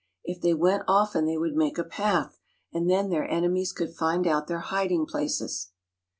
If 0.23 0.41
they 0.41 0.55
went 0.55 0.81
often 0.87 1.27
they 1.27 1.37
would 1.37 1.53
make 1.55 1.77
a 1.77 1.83
path, 1.83 2.39
and 2.73 2.89
then 2.89 3.11
their 3.11 3.29
enemies 3.29 3.71
could 3.71 3.93
find 3.93 4.25
out 4.25 4.47
their 4.47 4.61
hiding 4.61 5.05
places. 5.05 5.73